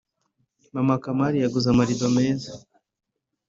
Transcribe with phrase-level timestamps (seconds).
[0.73, 2.51] maman kamari yaguze amarido meza